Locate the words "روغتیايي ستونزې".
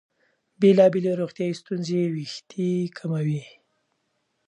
1.21-2.01